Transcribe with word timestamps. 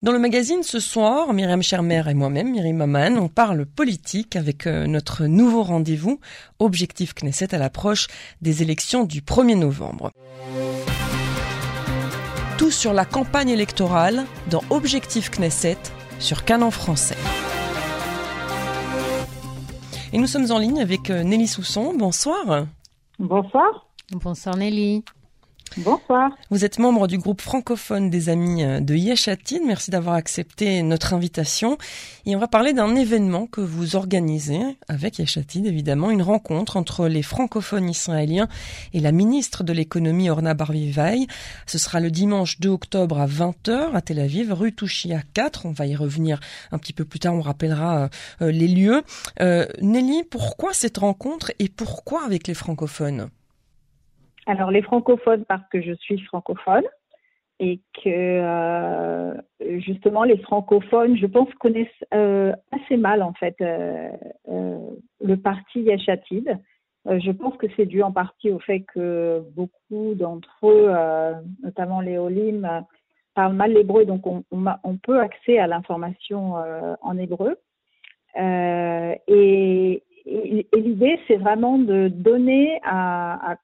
Dans 0.00 0.12
le 0.12 0.20
magazine 0.20 0.62
ce 0.62 0.78
soir, 0.78 1.32
Myriam 1.32 1.60
Schermer 1.60 2.04
et 2.08 2.14
moi-même, 2.14 2.52
Myriam 2.52 2.76
Maman, 2.76 3.20
on 3.20 3.26
parle 3.26 3.66
politique 3.66 4.36
avec 4.36 4.68
euh, 4.68 4.86
notre 4.86 5.24
nouveau 5.24 5.64
rendez-vous, 5.64 6.20
Objectif 6.60 7.14
Knesset 7.14 7.52
à 7.52 7.58
l'approche 7.58 8.06
des 8.40 8.62
élections 8.62 9.02
du 9.02 9.22
1er 9.22 9.58
novembre. 9.58 10.12
Tout 12.58 12.70
sur 12.70 12.92
la 12.92 13.04
campagne 13.04 13.48
électorale 13.48 14.24
dans 14.48 14.62
Objectif 14.70 15.32
Knesset 15.32 15.78
sur 16.20 16.44
Canon 16.44 16.70
français. 16.70 17.18
Et 20.12 20.18
nous 20.18 20.28
sommes 20.28 20.52
en 20.52 20.60
ligne 20.60 20.80
avec 20.80 21.10
euh, 21.10 21.24
Nelly 21.24 21.48
Sousson. 21.48 21.92
Bonsoir. 21.98 22.66
Bonsoir. 23.18 23.88
Bonsoir 24.12 24.56
Nelly. 24.56 25.02
Bonsoir. 25.76 26.30
Vous 26.50 26.64
êtes 26.64 26.78
membre 26.78 27.06
du 27.06 27.18
groupe 27.18 27.40
francophone 27.40 28.10
des 28.10 28.28
amis 28.28 28.64
euh, 28.64 28.80
de 28.80 28.94
Yeshatine. 28.94 29.62
Merci 29.66 29.90
d'avoir 29.90 30.14
accepté 30.14 30.82
notre 30.82 31.14
invitation. 31.14 31.78
Et 32.26 32.34
on 32.34 32.38
va 32.38 32.48
parler 32.48 32.72
d'un 32.72 32.96
événement 32.96 33.46
que 33.46 33.60
vous 33.60 33.94
organisez 33.94 34.60
avec 34.88 35.18
Yeshatine, 35.18 35.66
évidemment, 35.66 36.10
une 36.10 36.22
rencontre 36.22 36.76
entre 36.76 37.06
les 37.06 37.22
francophones 37.22 37.88
israéliens 37.88 38.48
et 38.92 39.00
la 39.00 39.12
ministre 39.12 39.62
de 39.62 39.72
l'économie 39.72 40.30
Orna 40.30 40.54
Barvivaï. 40.54 41.26
Ce 41.66 41.78
sera 41.78 42.00
le 42.00 42.10
dimanche 42.10 42.58
2 42.60 42.68
octobre 42.68 43.18
à 43.18 43.26
20h 43.26 43.92
à 43.94 44.00
Tel 44.00 44.20
Aviv, 44.20 44.52
rue 44.52 44.72
Touchia 44.72 45.20
4. 45.34 45.66
On 45.66 45.72
va 45.72 45.86
y 45.86 45.94
revenir 45.94 46.40
un 46.72 46.78
petit 46.78 46.92
peu 46.92 47.04
plus 47.04 47.20
tard. 47.20 47.34
On 47.34 47.42
rappellera 47.42 47.98
euh, 47.98 48.08
euh, 48.42 48.50
les 48.50 48.68
lieux. 48.68 49.02
Nelly, 49.80 50.24
pourquoi 50.24 50.72
cette 50.72 50.98
rencontre 50.98 51.52
et 51.58 51.68
pourquoi 51.68 52.24
avec 52.24 52.48
les 52.48 52.54
francophones? 52.54 53.30
Alors 54.48 54.70
les 54.70 54.82
francophones 54.82 55.44
parce 55.44 55.68
que 55.68 55.82
je 55.82 55.92
suis 55.92 56.18
francophone 56.20 56.84
et 57.60 57.80
que 58.02 58.08
euh, 58.08 59.34
justement 59.78 60.24
les 60.24 60.38
francophones, 60.38 61.16
je 61.16 61.26
pense, 61.26 61.52
connaissent 61.54 61.88
euh, 62.14 62.52
assez 62.72 62.96
mal 62.96 63.22
en 63.22 63.34
fait 63.34 63.56
euh, 63.60 64.08
le 65.20 65.36
parti 65.36 65.82
Yachatid. 65.82 66.58
je 67.06 67.30
pense 67.30 67.56
que 67.58 67.66
c'est 67.76 67.84
dû 67.84 68.02
en 68.02 68.12
partie 68.12 68.50
au 68.50 68.58
fait 68.58 68.80
que 68.94 69.42
beaucoup 69.54 70.14
d'entre 70.14 70.66
eux, 70.68 70.92
notamment 71.62 72.00
les 72.00 72.16
Olim, 72.16 72.84
parlent 73.34 73.54
mal 73.54 73.72
l'hébreu, 73.72 74.04
donc 74.04 74.26
on, 74.26 74.44
on, 74.50 74.96
peut 74.96 75.20
accès 75.20 75.58
à 75.58 75.66
l'information 75.66 76.54
en 77.02 77.18
hébreu. 77.18 77.56
et, 78.36 80.02
l'idée, 80.26 81.18
c'est 81.26 81.36
vraiment 81.36 81.78
de 81.78 82.08
donner 82.08 82.78
à, 82.84 83.52
à 83.52 83.56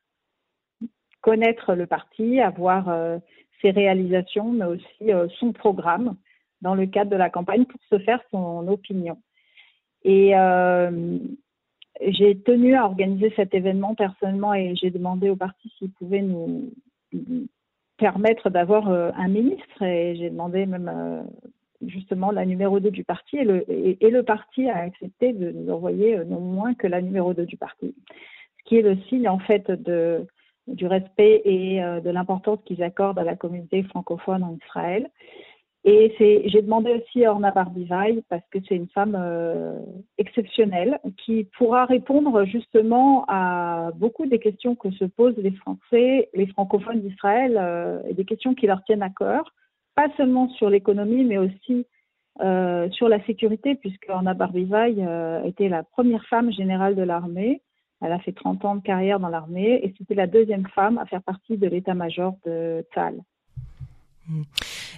connaître 1.25 1.75
le 1.75 1.86
parti, 1.86 2.39
avoir 2.39 2.91
euh, 2.91 3.17
ses 3.62 3.70
réalisations, 3.70 4.53
mais 4.53 4.67
aussi 4.67 5.11
euh, 5.11 5.27
son 5.41 5.53
programme 5.53 6.17
dans 6.61 6.75
le 6.75 6.84
cadre 6.84 7.11
de 7.11 7.17
la 7.17 7.30
campagne 7.30 7.64
pour 7.64 7.80
se 7.91 7.98
faire 8.05 8.20
son 8.30 8.69
opinion. 8.69 9.17
Et 10.02 10.36
euh, 10.36 11.19
j'ai 12.02 12.39
tenu 12.39 12.75
à 12.75 12.84
organiser 12.84 13.33
cet 13.36 13.55
événement 13.55 13.95
personnellement 13.95 14.52
et 14.52 14.77
j'ai 14.77 14.91
demandé 14.91 15.30
au 15.30 15.36
parti 15.36 15.72
s'il 15.78 15.92
pouvait 15.92 16.20
nous, 16.20 16.70
permettre 17.97 18.50
d'avoir 18.50 18.89
un 18.89 19.28
ministre 19.28 19.83
et 19.83 20.17
j'ai 20.17 20.28
demandé 20.28 20.67
même 20.67 21.25
justement 21.86 22.33
la 22.33 22.45
numéro 22.45 22.80
2 22.80 22.91
du 22.91 23.05
parti 23.05 23.36
et 23.39 23.45
le, 23.45 23.64
et, 23.70 24.11
le 24.11 24.22
parti 24.25 24.69
a 24.69 24.78
accepté 24.78 25.33
de 25.33 25.52
nous 25.52 25.72
envoyer 25.72 26.19
non 26.25 26.41
moins 26.41 26.75
que 26.75 26.89
la 26.89 27.00
numéro 27.00 27.33
2 27.33 27.47
du 27.47 27.56
parti. 27.56 27.95
Ce 28.58 28.64
qui 28.64 28.77
est 28.77 28.83
le 28.83 28.97
signe 29.08 29.28
en 29.28 29.39
fait 29.39 29.70
de, 29.70 30.27
du 30.66 30.86
respect 30.86 31.42
et 31.44 31.82
euh, 31.82 32.00
de 32.00 32.10
l'importance 32.10 32.58
qu'ils 32.64 32.82
accordent 32.82 33.18
à 33.18 33.24
la 33.24 33.36
communauté 33.36 33.82
francophone 33.84 34.42
en 34.42 34.56
Israël. 34.64 35.10
Et 35.86 36.14
j'ai 36.46 36.62
demandé 36.62 36.94
aussi 36.94 37.26
à 37.26 37.32
Orna 37.32 37.50
Barbivaï 37.50 38.22
parce 38.30 38.44
que 38.50 38.58
c'est 38.66 38.74
une 38.74 38.88
femme 38.88 39.14
euh, 39.20 39.78
exceptionnelle 40.16 40.98
qui 41.18 41.44
pourra 41.58 41.84
répondre 41.84 42.46
justement 42.46 43.26
à 43.28 43.90
beaucoup 43.96 44.24
des 44.24 44.39
questions 44.39 44.77
que 44.77 44.90
se 44.92 45.05
posent 45.05 45.36
les 45.36 45.50
Français, 45.50 46.30
les 46.33 46.46
francophones 46.46 47.02
d'Israël, 47.02 47.58
euh, 47.60 48.00
et 48.08 48.14
des 48.14 48.24
questions 48.24 48.55
qui 48.55 48.66
leur 48.66 48.83
tiennent 48.84 49.02
à 49.02 49.10
cœur, 49.10 49.52
pas 49.94 50.08
seulement 50.16 50.48
sur 50.50 50.70
l'économie, 50.70 51.24
mais 51.24 51.36
aussi 51.36 51.86
sur 52.39 53.08
la 53.08 53.24
sécurité, 53.27 53.77
puisque 53.77 54.06
Orna 54.08 54.34
Barbivaï 54.34 55.06
était 55.44 55.68
la 55.68 55.84
première 55.84 56.24
femme 56.27 56.50
générale 56.50 56.96
de 56.96 57.02
l'armée 57.02 57.62
elle 58.04 58.12
a 58.12 58.18
fait 58.18 58.32
30 58.32 58.64
ans 58.64 58.74
de 58.76 58.82
carrière 58.82 59.18
dans 59.18 59.28
l'armée 59.28 59.80
et 59.82 59.94
c'était 59.96 60.14
la 60.14 60.26
deuxième 60.26 60.66
femme 60.68 60.98
à 60.98 61.06
faire 61.06 61.22
partie 61.22 61.56
de 61.56 61.66
l'état-major 61.66 62.36
de 62.44 62.84
Tal. 62.94 63.14
Hmm. 64.28 64.42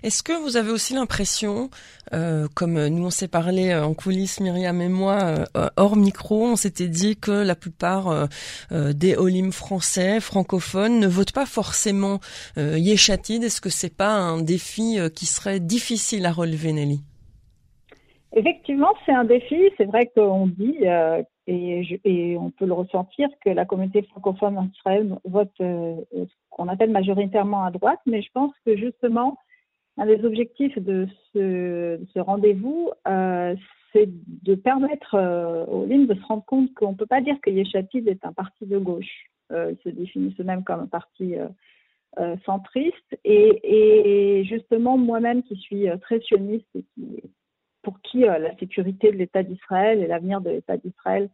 Est-ce 0.03 0.23
que 0.23 0.33
vous 0.33 0.57
avez 0.57 0.71
aussi 0.71 0.95
l'impression, 0.95 1.71
euh, 2.13 2.47
comme 2.55 2.87
nous 2.87 3.07
on 3.07 3.11
s'est 3.11 3.29
parlé 3.29 3.71
euh, 3.71 3.85
en 3.85 3.95
coulisses, 3.95 4.41
Myriam 4.41 4.81
et 4.81 4.89
moi, 4.89 5.47
euh, 5.57 5.69
hors 5.77 5.97
micro, 5.97 6.47
on 6.47 6.57
s'était 6.57 6.89
dit 6.89 7.17
que 7.17 7.31
la 7.31 7.55
plupart 7.55 8.29
des 8.71 9.17
Olim 9.17 9.53
français, 9.53 10.21
francophones, 10.21 11.01
ne 11.01 11.07
votent 11.07 11.33
pas 11.33 11.47
forcément 11.47 12.21
Yeshatid. 12.57 13.43
Est-ce 13.43 13.61
que 13.61 13.71
c'est 13.71 13.95
pas 13.95 14.13
un 14.13 14.41
défi 14.41 14.99
qui 15.15 15.27
serait 15.27 15.61
difficile 15.61 16.27
à 16.27 16.33
relever, 16.33 16.73
Nelly? 16.73 17.03
Effectivement, 18.33 18.93
c'est 19.05 19.13
un 19.13 19.25
défi. 19.25 19.71
C'est 19.77 19.87
vrai 19.87 20.11
qu'on 20.15 20.47
dit 20.47 20.85
et, 21.47 22.37
on 22.39 22.51
peut 22.51 22.67
le 22.67 22.73
ressentir 22.73 23.29
que 23.45 23.51
la 23.51 23.65
communauté 23.65 24.03
francophone 24.03 24.59
en 24.59 24.67
Israël 24.67 25.17
vote 25.25 25.53
euh, 25.61 25.97
ce 26.13 26.33
qu'on 26.51 26.69
appelle 26.69 26.91
majoritairement 26.91 27.65
à 27.65 27.71
droite, 27.71 28.01
mais 28.07 28.23
je 28.23 28.31
pense 28.33 28.53
que 28.65 28.77
justement, 28.77 29.39
un 29.97 30.07
des 30.07 30.25
objectifs 30.25 30.77
de 30.79 31.07
ce, 31.33 32.19
rendez-vous, 32.19 32.91
euh, 33.07 33.55
c'est 33.93 34.09
de 34.43 34.55
permettre 34.55 35.15
euh, 35.15 35.65
aux 35.67 35.87
lignes 35.87 36.07
de 36.07 36.15
se 36.15 36.27
rendre 36.27 36.45
compte 36.45 36.75
qu'on 36.75 36.93
ne 36.93 36.97
peut 36.97 37.07
pas 37.07 37.21
dire 37.21 37.41
que 37.41 37.51
Yeshatid 37.51 38.09
est 38.09 38.25
un 38.25 38.33
parti 38.33 38.67
de 38.67 38.79
gauche. 38.79 39.31
ils 39.51 39.79
se 39.85 39.89
définissent 39.89 40.39
eux-mêmes 40.41 40.65
comme 40.65 40.81
un 40.81 40.87
parti 40.87 41.35
centriste. 42.45 43.19
Et, 43.25 43.61
et 43.63 44.45
justement, 44.45 44.99
moi-même 44.99 45.43
qui 45.45 45.57
suis 45.57 45.87
très 46.01 46.21
sioniste 46.21 46.67
et 46.75 46.85
qui 46.95 47.23
pour 47.87 48.01
qui 48.01 48.25
euh, 48.25 48.39
la 48.39 48.53
sécurité 48.57 49.13
de 49.13 49.17
l'État 49.17 49.45
d'Israël 49.45 50.03
et 50.03 50.09
l'avenir 50.09 50.41
de 50.41 50.51
l'État 50.51 50.77
d'Israël 50.77 51.31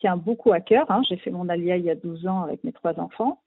tient 0.00 0.16
beaucoup 0.16 0.52
à 0.52 0.58
cœur. 0.58 0.90
Hein. 0.90 1.02
J'ai 1.08 1.16
fait 1.16 1.30
mon 1.30 1.48
alia 1.48 1.76
il 1.76 1.84
y 1.84 1.90
a 1.90 1.94
12 1.94 2.26
ans 2.26 2.42
avec 2.42 2.64
mes 2.64 2.72
trois 2.72 2.98
enfants. 2.98 3.40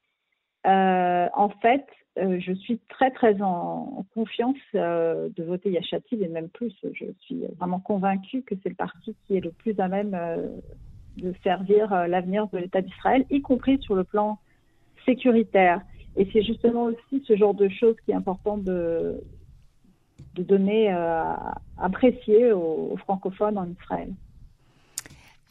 Euh, 0.66 1.28
en 1.36 1.50
fait, 1.50 1.86
euh, 2.18 2.40
je 2.40 2.54
suis 2.54 2.80
très 2.88 3.12
très 3.12 3.42
en, 3.42 4.06
confiance 4.14 4.56
de 4.74 5.44
voter 5.44 5.72
Yachatid 5.72 6.22
et 6.22 6.30
même 6.30 6.48
plus. 6.48 6.74
Je 6.94 7.06
suis 7.20 7.44
vraiment 7.60 7.82
convaincue 7.82 8.44
que 8.44 8.56
c'est 8.64 8.70
le 8.70 8.76
parti 8.76 9.14
qui 9.26 9.36
est 9.36 9.42
le 9.42 9.52
plus 9.52 9.78
à 9.82 9.90
même 9.90 10.18
de 11.18 11.34
servir 11.44 12.08
l'avenir 12.08 12.48
de 12.48 12.60
l'État 12.60 12.82
d'Israël, 12.82 13.26
y 13.30 13.42
compris 13.42 13.78
sur 13.82 13.96
le 13.96 14.06
plan 14.06 14.40
sécuritaire. 15.06 15.82
Et 16.16 16.30
c'est 16.32 16.44
justement 16.44 16.84
aussi 16.84 17.26
ce 17.28 17.36
genre 17.36 17.54
de 17.54 17.68
choses 17.68 17.98
qui 18.06 18.12
est 18.12 18.16
important 18.16 18.58
de, 18.58 19.22
de 20.38 20.44
donner 20.44 20.94
euh, 20.94 21.34
apprécier 21.78 22.52
aux, 22.52 22.96
francophones 22.98 23.58
en 23.58 23.68
Israël. 23.70 24.14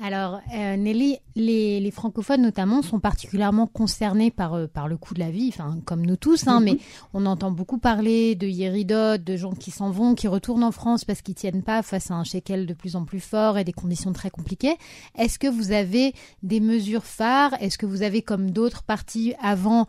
Alors, 0.03 0.41
euh, 0.55 0.77
Nelly, 0.77 1.19
les, 1.37 1.91
francophones 1.91 2.43
notamment 2.43 2.83
sont 2.83 2.99
particulièrement 2.99 3.67
concernés 3.67 4.31
par, 4.31 4.55
euh, 4.55 4.67
par 4.67 4.89
le 4.89 4.97
coût 4.97 5.15
de 5.15 5.21
la 5.21 5.31
vie, 5.31 5.49
enfin, 5.53 5.79
comme 5.85 6.05
nous 6.05 6.17
tous, 6.17 6.49
hein, 6.49 6.61
mhm. 6.61 6.65
mais 6.65 6.79
on 7.15 7.27
entend 7.27 7.51
beaucoup 7.51 7.79
parler 7.79 8.35
de 8.35 8.47
Yéridot, 8.47 9.19
de 9.19 9.37
gens 9.37 9.53
qui 9.53 9.71
s'en 9.71 9.91
vont, 9.91 10.15
qui 10.15 10.29
retournent 10.29 10.65
en 10.65 10.73
France 10.73 11.05
parce 11.05 11.23
qu'ils 11.23 11.35
tiennent 11.35 11.63
pas 11.63 11.83
face 11.83 12.11
à 12.11 12.15
un 12.15 12.25
shekel 12.25 12.67
de 12.67 12.75
plus 12.75 12.97
en 12.97 13.05
plus 13.05 13.21
fort 13.21 13.59
et 13.59 13.65
des 13.65 13.73
conditions 13.73 14.13
très 14.13 14.31
compliquées. 14.31 14.77
Est-ce 15.17 15.39
que 15.39 15.47
vous 15.47 15.73
avez 15.73 16.15
des 16.43 16.61
mesures 16.61 17.05
phares? 17.05 17.55
Est-ce 17.61 17.79
que 17.79 17.87
vous 17.87 18.03
avez, 18.03 18.23
comme 18.23 18.51
d'autres 18.51 18.83
partis 18.83 19.35
avant, 19.41 19.87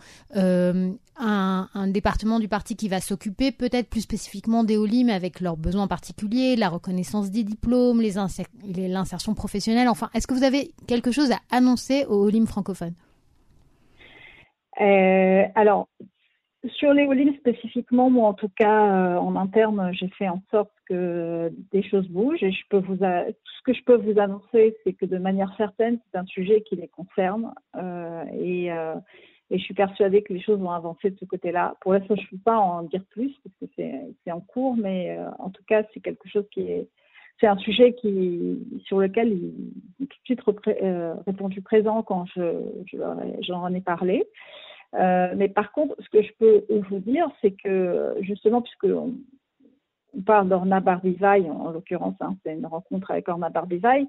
un, 1.20 1.88
département 1.88 2.40
du 2.40 2.48
parti 2.48 2.76
qui 2.76 2.88
va 2.88 3.02
s'occuper 3.02 3.52
peut-être 3.52 3.90
plus 3.90 4.02
spécifiquement 4.02 4.64
des 4.64 4.78
OLIM 4.78 5.10
avec 5.10 5.40
leurs 5.40 5.58
besoins 5.58 5.88
particuliers, 5.88 6.56
la 6.56 6.70
reconnaissance 6.70 7.32
des 7.32 7.44
diplômes, 7.44 8.02
l'insertion 8.02 9.34
professionnelle? 9.34 9.88
Enfin, 9.88 10.10
est-ce 10.14 10.28
que 10.28 10.34
vous 10.34 10.44
avez 10.44 10.74
quelque 10.86 11.12
chose 11.12 11.32
à 11.32 11.37
annoncer 11.52 12.06
aux 12.06 12.26
OLIM 12.26 12.46
francophones 12.46 12.96
euh, 14.82 15.44
Alors, 15.56 15.88
sur 16.66 16.94
les 16.94 17.06
OLIM 17.06 17.34
spécifiquement, 17.36 18.10
moi 18.10 18.30
en 18.30 18.34
tout 18.34 18.50
cas, 18.50 19.16
euh, 19.16 19.18
en 19.18 19.36
interne, 19.36 19.92
j'ai 19.94 20.10
fait 20.10 20.28
en 20.28 20.42
sorte 20.52 20.72
que 20.88 21.52
des 21.72 21.84
choses 21.84 22.08
bougent 22.10 22.44
et 22.44 22.52
je 22.52 22.64
peux 22.70 22.80
vous 22.80 22.98
ce 22.98 23.64
que 23.64 23.74
je 23.74 23.84
peux 23.84 23.96
vous 23.96 24.20
annoncer, 24.20 24.76
c'est 24.84 24.94
que 24.94 25.06
de 25.06 25.18
manière 25.18 25.54
certaine, 25.58 26.00
c'est 26.12 26.18
un 26.18 26.26
sujet 26.26 26.62
qui 26.62 26.76
les 26.76 26.88
concerne 26.88 27.54
euh, 27.76 28.24
et 28.34 28.70
je 29.50 29.64
suis 29.64 29.74
persuadée 29.74 30.24
que 30.24 30.34
les 30.34 30.42
choses 30.42 30.60
vont 30.60 30.72
avancer 30.72 31.10
de 31.10 31.18
ce 31.18 31.26
côté-là. 31.26 31.76
Pour 31.82 31.94
l'instant, 31.94 32.16
je 32.16 32.22
ne 32.22 32.28
peux 32.32 32.44
pas 32.44 32.58
en 32.58 32.84
dire 32.84 33.04
plus 33.10 33.34
parce 33.44 33.56
que 33.74 34.06
c'est 34.24 34.32
en 34.32 34.42
cours, 34.42 34.76
mais 34.76 35.18
en 35.40 35.50
tout 35.50 35.64
cas, 35.68 35.84
c'est 35.94 36.02
quelque 36.02 36.28
chose 36.28 36.46
qui 36.52 36.62
est. 36.62 36.90
C'est 37.40 37.48
un 37.48 37.58
sujet 37.58 37.94
qui, 37.94 38.58
sur 38.86 39.00
lequel 39.00 39.30
il 39.30 40.04
est 40.04 40.08
tout 40.08 40.18
de 40.18 40.24
suite 40.26 40.42
euh, 40.82 41.14
répondu 41.26 41.62
présent 41.62 42.02
quand 42.02 42.26
je, 42.36 42.64
j'en 43.42 43.74
ai 43.74 43.82
parlé. 43.82 44.28
Euh, 44.96 45.34
mais 45.36 45.50
par 45.50 45.72
contre, 45.72 45.96
ce 46.00 46.10
que 46.10 46.24
je 46.24 46.32
peux 46.40 46.66
vous 46.90 47.00
dire, 47.00 47.28
c'est 47.42 47.52
que 47.52 48.16
justement, 48.22 48.62
puisque 48.62 48.86
on 48.86 50.22
parle 50.26 50.50
d'Orna 50.50 50.80
Barbivaille, 50.80 51.50
en, 51.50 51.72
l'occurrence, 51.72 52.16
hein, 52.22 52.36
c'est 52.44 52.54
une 52.54 52.66
rencontre 52.66 53.12
avec 53.12 53.28
Orna 53.30 53.50
Barbivaille, 53.50 54.08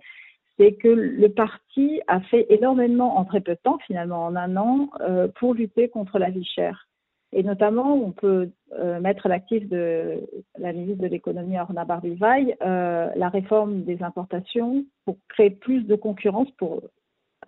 c'est 0.56 0.74
que 0.74 0.88
le 0.88 1.28
parti 1.28 2.00
a 2.08 2.20
fait 2.20 2.46
énormément 2.50 3.18
en 3.18 3.24
très 3.24 3.40
peu 3.40 3.52
de 3.52 3.60
temps, 3.62 3.78
finalement 3.86 4.24
en 4.24 4.36
un 4.36 4.56
an, 4.56 4.90
euh, 5.00 5.28
pour 5.28 5.54
lutter 5.54 5.88
contre 5.88 6.18
la 6.18 6.30
vie 6.30 6.44
chère. 6.44 6.87
Et 7.32 7.42
notamment, 7.42 7.94
on 7.94 8.12
peut 8.12 8.50
euh, 8.72 9.00
mettre 9.00 9.26
à 9.26 9.28
l'actif 9.28 9.68
de 9.68 10.20
la 10.58 10.72
ministre 10.72 11.02
de 11.02 11.08
l'économie 11.08 11.58
Orna 11.58 11.84
Barbivaille 11.84 12.56
euh, 12.62 13.10
la 13.16 13.28
réforme 13.28 13.82
des 13.82 14.02
importations 14.02 14.84
pour 15.04 15.18
créer 15.28 15.50
plus 15.50 15.82
de 15.82 15.94
concurrence, 15.94 16.50
pour 16.52 16.80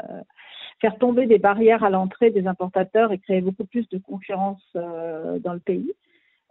euh, 0.03 0.21
faire 0.81 0.99
tomber 0.99 1.27
des 1.27 1.39
barrières 1.39 1.83
à 1.83 1.91
l'entrée 1.91 2.31
des 2.31 2.47
importateurs 2.47 3.11
et 3.13 3.19
créer 3.19 3.41
beaucoup 3.41 3.65
plus 3.65 3.89
de 3.89 3.99
concurrence 3.99 4.63
dans 4.75 5.53
le 5.53 5.61
pays. 5.61 5.93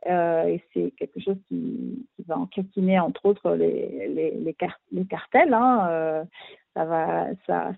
Et 0.06 0.64
c'est 0.74 0.92
quelque 0.92 1.20
chose 1.20 1.38
qui, 1.48 2.06
va 2.28 2.38
enquiquiner 2.38 3.00
entre 3.00 3.26
autres 3.26 3.56
les, 3.56 4.56
cartels. 5.10 5.54
Hein. 5.54 6.26
Ça, 6.76 6.86
va, 6.86 7.28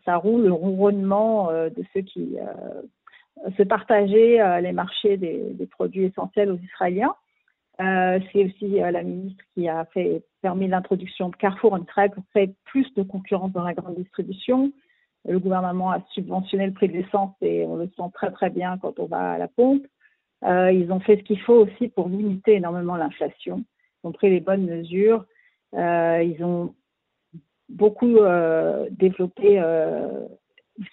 ça, 0.06 0.18
roule 0.18 0.44
le 0.44 0.52
ronronnement 0.52 1.52
de 1.52 1.84
ceux 1.94 2.02
qui 2.02 2.38
se 3.58 3.64
partager 3.64 4.38
les 4.62 4.72
marchés 4.72 5.18
des, 5.18 5.68
produits 5.72 6.06
essentiels 6.06 6.52
aux 6.52 6.58
Israéliens. 6.58 7.16
c'est 7.80 8.46
aussi 8.46 8.68
la 8.80 9.04
ministre 9.04 9.44
qui 9.54 9.68
a 9.68 9.86
fait 9.86 10.24
permis 10.42 10.68
l'introduction 10.68 11.30
de 11.30 11.36
Carrefour 11.36 11.74
en 11.74 11.84
Israël 11.84 12.12
pour 12.12 12.24
créer 12.30 12.54
plus 12.66 12.94
de 12.96 13.04
concurrence 13.04 13.52
dans 13.52 13.64
la 13.64 13.74
grande 13.74 13.96
distribution. 13.96 14.72
Le 15.28 15.40
gouvernement 15.40 15.92
a 15.92 16.02
subventionné 16.14 16.66
le 16.66 16.74
prix 16.74 16.88
de 16.88 16.94
l'essence 16.94 17.36
et 17.42 17.66
on 17.66 17.76
le 17.76 17.88
sent 17.96 18.10
très 18.14 18.32
très 18.32 18.50
bien 18.50 18.78
quand 18.80 19.00
on 19.00 19.06
va 19.06 19.34
à 19.34 19.38
la 19.38 19.48
pompe. 19.48 19.86
Euh, 20.44 20.72
ils 20.72 20.92
ont 20.92 21.00
fait 21.00 21.18
ce 21.18 21.24
qu'il 21.24 21.40
faut 21.42 21.54
aussi 21.66 21.88
pour 21.90 22.10
limiter 22.10 22.56
énormément 22.56 22.96
l'inflation. 22.96 23.64
Ils 24.04 24.08
ont 24.08 24.12
pris 24.12 24.32
les 24.32 24.40
bonnes 24.40 24.66
mesures. 24.66 25.26
Euh, 25.76 26.24
ils 26.24 26.44
ont 26.44 26.74
beaucoup 27.70 28.18
euh, 28.18 28.88
développé, 28.92 29.60
euh, 29.60 30.26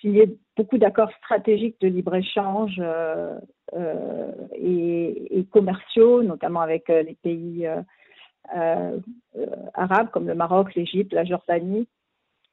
signé 0.01 0.39
beaucoup 0.59 0.77
d'accords 0.77 1.11
stratégiques 1.23 1.81
de 1.81 1.89
libre-échange 1.89 2.77
euh, 2.79 3.39
euh, 3.75 4.31
et, 4.53 5.47
commerciaux, 5.51 6.23
notamment 6.23 6.61
avec 6.61 6.89
les 6.89 7.17
pays 7.23 7.67
arabes 9.75 10.11
comme 10.11 10.27
le 10.27 10.35
Maroc, 10.35 10.75
l'Égypte, 10.75 11.15
la 11.15 11.25
Jordanie. 11.25 11.87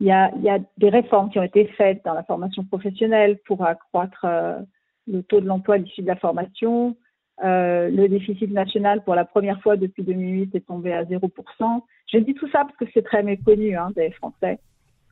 Il 0.02 0.08
y, 0.08 0.12
a, 0.12 0.60
des 0.78 0.90
réformes 0.90 1.30
qui 1.30 1.40
ont 1.40 1.44
été 1.44 1.66
faites 1.78 2.04
dans 2.04 2.14
la 2.14 2.24
formation 2.24 2.66
professionnelle 2.66 3.40
pour 3.46 3.66
accroître 3.66 4.26
euh, 4.26 4.60
le 5.08 5.24
taux 5.24 5.40
de 5.40 5.46
l'emploi 5.46 5.78
issu 5.78 6.02
de 6.02 6.08
la 6.08 6.18
formation. 6.18 6.98
Euh, 7.44 7.90
le 7.90 8.08
déficit 8.10 8.52
national, 8.52 9.04
pour 9.04 9.16
la 9.16 9.24
première 9.24 9.62
fois 9.62 9.78
depuis 9.78 10.04
2008, 10.04 10.54
est 10.54 10.68
tombé 10.68 10.92
à 10.92 11.06
0%. 11.06 11.82
Je 12.12 12.18
dis 12.18 12.34
tout 12.34 12.50
ça 12.50 12.66
parce 12.66 12.76
que 12.76 12.86
c'est 12.94 13.04
très 13.04 13.24
méconnu 13.24 13.78
hein, 13.78 13.92
des 13.96 14.12
Français. 14.12 14.60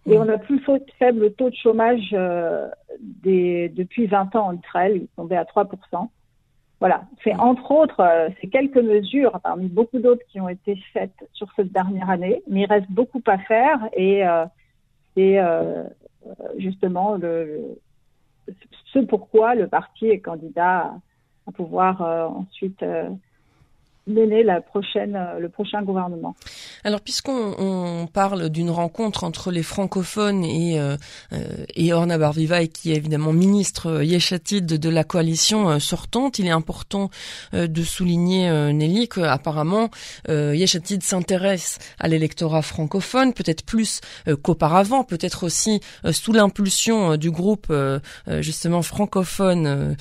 Et 0.05 0.17
on 0.17 0.27
a 0.27 0.38
plus 0.38 0.61
faible 1.00 1.31
taux 1.33 1.50
de 1.50 1.55
chômage 1.55 2.09
euh, 2.13 2.67
des, 3.00 3.69
depuis 3.69 4.05
20 4.05 4.35
ans 4.35 4.47
en 4.47 4.53
Israël, 4.57 4.94
il 4.95 5.03
est 5.03 5.15
tombé 5.15 5.38
à 5.38 5.44
3%. 5.44 6.09
Voilà, 6.79 7.05
c'est 7.23 7.33
entre 7.35 7.71
autres 7.71 8.01
euh, 8.01 8.27
ces 8.41 8.50
quelques 8.50 8.75
mesures 8.77 9.39
parmi 9.41 9.67
beaucoup 9.67 10.00
d'autres 10.00 10.25
qui 10.27 10.41
ont 10.41 10.50
été 10.50 10.77
faites 10.91 11.29
sur 11.31 11.47
cette 11.55 11.71
dernière 11.71 12.09
année, 12.09 12.44
mais 12.50 12.63
il 12.63 12.65
reste 12.65 12.91
beaucoup 12.91 13.21
à 13.25 13.38
faire. 13.38 13.79
Et 13.94 14.27
euh, 14.27 14.45
c'est 15.15 15.39
euh, 15.39 15.83
justement 16.57 17.15
le, 17.15 17.77
ce 18.91 19.00
pourquoi 19.00 19.55
le 19.55 19.67
parti 19.67 20.07
est 20.07 20.19
candidat 20.19 20.94
à, 21.47 21.51
pouvoir 21.51 22.01
euh, 22.01 22.27
ensuite 22.27 22.81
euh, 22.83 23.09
mener 24.07 24.44
la 24.44 24.61
prochaine, 24.61 25.17
le 25.39 25.50
prochain 25.50 25.81
gouvernement. 25.83 26.35
Alors, 26.83 27.01
puisqu'on 27.01 27.56
on 27.57 28.07
parle 28.07 28.50
d'une 28.50 28.69
rencontre 28.69 29.24
entre 29.24 29.51
les 29.51 29.63
francophones 29.63 30.44
et, 30.44 30.80
euh, 30.80 30.97
et 31.75 31.94
Orna 31.94 32.18
Barvivaï, 32.18 32.69
qui 32.69 32.91
est 32.91 32.95
évidemment 32.95 33.33
ministre 33.33 34.03
yeshatide 34.03 34.65
de, 34.65 34.77
de 34.77 34.89
la 34.89 35.03
coalition 35.03 35.80
sortante, 35.80 36.39
il 36.39 36.47
est 36.47 36.51
important 36.51 37.09
de 37.53 37.83
souligner, 37.83 38.50
Nelly, 38.74 39.07
qu'apparemment, 39.07 39.89
Yeshatid 40.27 41.03
s'intéresse 41.03 41.80
à 42.00 42.07
l'électorat 42.07 42.62
francophone, 42.62 43.33
peut-être 43.33 43.63
plus 43.63 44.01
qu'auparavant, 44.41 45.03
peut-être 45.03 45.44
aussi 45.44 45.79
sous 46.12 46.33
l'impulsion 46.33 47.18
du 47.18 47.31
groupe 47.31 47.74
justement 48.39 48.81
francophone 48.81 49.95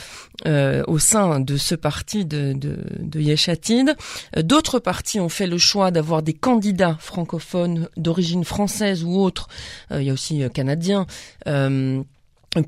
au 0.47 0.99
sein 0.99 1.41
de 1.41 1.57
ce 1.57 1.75
parti 1.75 2.25
de, 2.25 2.53
de, 2.53 2.79
de 2.99 3.21
Yeshatid. 3.21 3.95
Euh, 4.37 4.43
d'autres 4.43 4.79
partis 4.79 5.21
ont 5.21 5.29
fait 5.29 5.47
le 5.47 5.59
choix 5.59 5.91
d'avoir 5.91 6.23
des 6.23 6.35
candidats 6.35 6.72
francophones 6.99 7.89
d'origine 7.97 8.45
française 8.45 9.05
ou 9.05 9.21
autre. 9.21 9.49
Euh, 9.91 10.01
il 10.01 10.07
y 10.07 10.11
a 10.11 10.13
aussi 10.13 10.43
euh, 10.43 10.49
canadiens 10.49 11.07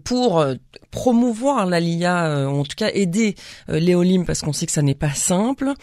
pour 0.03 0.45
promouvoir 0.91 1.67
l'ALIA, 1.67 2.49
en 2.49 2.63
tout 2.63 2.75
cas 2.75 2.89
aider 2.95 3.35
Léolim 3.69 4.25
parce 4.25 4.41
qu'on 4.41 4.55
sait 4.55 4.65
que 4.65 4.73
ça 4.73 4.81
n'est 4.81 4.95
pas 4.95 5.11
simple. 5.11 5.75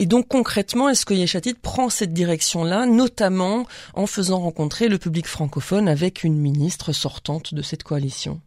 Et 0.00 0.06
donc 0.06 0.28
concrètement, 0.28 0.88
est-ce 0.88 1.06
que 1.06 1.14
Yeshatid 1.14 1.58
prend 1.58 1.88
cette 1.88 2.12
direction-là, 2.12 2.86
notamment 2.86 3.64
en 3.94 4.06
faisant 4.06 4.40
rencontrer 4.40 4.88
le 4.88 4.98
public 4.98 5.26
francophone 5.26 5.88
avec 5.88 6.24
une 6.24 6.36
ministre 6.36 6.92
sortante 6.92 7.54
de 7.54 7.62
cette 7.62 7.84
coalition? 7.84 8.40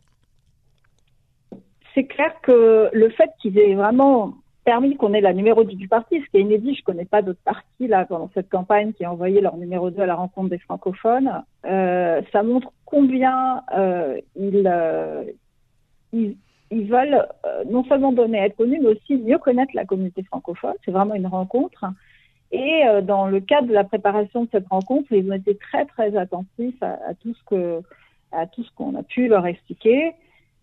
C'est 1.95 2.05
clair 2.05 2.31
que 2.43 2.89
le 2.93 3.09
fait 3.09 3.29
qu'ils 3.41 3.57
aient 3.57 3.75
vraiment 3.75 4.35
permis 4.67 4.97
qu'on 4.97 5.13
ait 5.13 5.21
la 5.21 5.31
numéro 5.31 5.63
2 5.63 5.75
du 5.75 5.87
parti, 5.87 6.19
ce 6.19 6.29
qui 6.29 6.35
est 6.35 6.41
inédit. 6.41 6.75
Je 6.75 6.83
connais 6.83 7.05
pas 7.05 7.21
d'autres 7.21 7.39
partis 7.45 7.87
pendant 8.09 8.29
cette 8.33 8.49
campagne 8.49 8.91
qui 8.91 9.05
ont 9.05 9.11
envoyé 9.11 9.39
leur 9.39 9.55
numéro 9.55 9.89
2 9.89 10.01
à 10.01 10.05
la 10.05 10.15
rencontre 10.15 10.49
des 10.49 10.57
francophones. 10.57 11.41
Euh, 11.65 12.21
ça 12.33 12.43
montre 12.43 12.73
combien 12.83 13.63
euh, 13.77 14.19
ils, 14.35 14.67
euh, 14.67 15.23
ils, 16.11 16.35
veulent 16.69 17.25
non 17.69 17.85
seulement 17.85 18.11
donner 18.11 18.41
à 18.41 18.47
être 18.47 18.57
connus, 18.57 18.79
mais 18.81 18.89
aussi 18.89 19.15
mieux 19.15 19.37
connaître 19.37 19.71
la 19.73 19.85
communauté 19.85 20.21
francophone. 20.23 20.75
C'est 20.83 20.91
vraiment 20.91 21.15
une 21.15 21.27
rencontre. 21.27 21.85
Et 22.51 22.83
dans 23.03 23.27
le 23.27 23.39
cadre 23.39 23.69
de 23.69 23.73
la 23.73 23.85
préparation 23.85 24.43
de 24.43 24.49
cette 24.51 24.67
rencontre, 24.67 25.13
ils 25.13 25.31
ont 25.31 25.35
été 25.35 25.55
très 25.55 25.85
très 25.85 26.17
attentifs 26.17 26.83
à 26.83 27.15
tout 27.15 27.33
ce 27.33 28.71
qu'on 28.75 28.95
a 28.95 29.03
pu 29.03 29.29
leur 29.29 29.45
expliquer. 29.45 30.13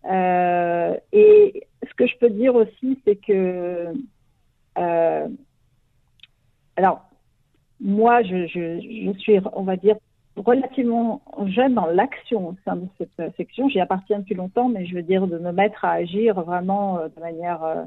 Euh, 0.05 0.95
et 1.11 1.67
ce 1.87 1.93
que 1.95 2.07
je 2.07 2.17
peux 2.17 2.29
dire 2.29 2.55
aussi, 2.55 2.99
c'est 3.05 3.15
que, 3.15 3.93
euh, 4.77 5.27
alors, 6.75 7.01
moi, 7.79 8.23
je, 8.23 8.45
suis, 9.17 9.39
on 9.53 9.63
va 9.63 9.75
dire, 9.75 9.95
relativement 10.35 11.21
jeune 11.47 11.75
dans 11.75 11.85
l'action 11.85 12.49
au 12.49 12.55
sein 12.65 12.75
de 12.75 12.87
cette 12.97 13.35
section. 13.37 13.69
J'y 13.69 13.79
appartiens 13.79 14.19
depuis 14.19 14.35
longtemps, 14.35 14.69
mais 14.69 14.85
je 14.85 14.95
veux 14.95 15.03
dire 15.03 15.27
de 15.27 15.37
me 15.37 15.51
mettre 15.51 15.85
à 15.85 15.93
agir 15.93 16.41
vraiment 16.41 16.99
euh, 16.99 17.07
de 17.15 17.19
manière 17.21 17.63
euh, 17.63 17.83